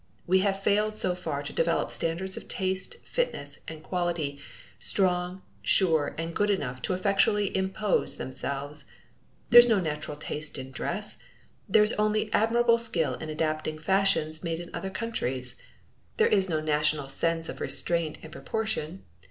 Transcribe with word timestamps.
We 0.25 0.39
have 0.39 0.63
failed 0.63 0.95
so 0.95 1.13
far 1.13 1.43
to 1.43 1.53
develop 1.53 1.91
standards 1.91 2.35
of 2.35 2.47
taste, 2.47 2.95
fitness, 3.05 3.59
and 3.67 3.83
quality, 3.83 4.39
strong, 4.79 5.43
sure, 5.61 6.15
and 6.17 6.33
good 6.35 6.49
enough 6.49 6.81
effectually 6.89 7.51
to 7.51 7.57
impose 7.59 8.15
themselves. 8.15 8.85
There 9.51 9.59
is 9.59 9.67
no 9.69 9.79
national 9.79 10.17
taste 10.17 10.57
in 10.57 10.71
dress; 10.71 11.21
there 11.69 11.83
is 11.83 11.93
only 11.99 12.33
admirable 12.33 12.79
skill 12.79 13.13
in 13.13 13.29
adapting 13.29 13.77
fashions 13.77 14.43
made 14.43 14.59
in 14.59 14.73
other 14.73 14.89
countries. 14.89 15.53
There 16.17 16.25
is 16.27 16.49
no 16.49 16.61
national 16.61 17.07
sense 17.09 17.47
of 17.47 17.61
restraint 17.61 18.17
and 18.23 18.31
proportion. 18.31 19.03